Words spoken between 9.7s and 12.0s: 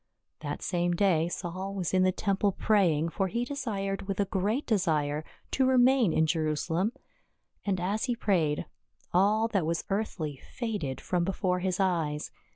earthly faded from be fore his